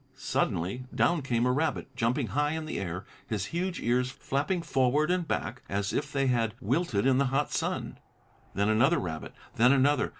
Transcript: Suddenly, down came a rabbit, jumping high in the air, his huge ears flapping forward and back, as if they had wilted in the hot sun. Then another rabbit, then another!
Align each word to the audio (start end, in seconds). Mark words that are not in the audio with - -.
Suddenly, 0.15 0.85
down 0.95 1.21
came 1.21 1.45
a 1.45 1.51
rabbit, 1.51 1.95
jumping 1.95 2.29
high 2.29 2.53
in 2.53 2.65
the 2.65 2.79
air, 2.79 3.05
his 3.27 3.45
huge 3.53 3.79
ears 3.79 4.09
flapping 4.09 4.63
forward 4.63 5.11
and 5.11 5.27
back, 5.27 5.61
as 5.69 5.93
if 5.93 6.11
they 6.11 6.25
had 6.25 6.55
wilted 6.59 7.05
in 7.05 7.19
the 7.19 7.25
hot 7.25 7.51
sun. 7.51 7.99
Then 8.55 8.67
another 8.67 8.97
rabbit, 8.97 9.35
then 9.57 9.71
another! 9.71 10.09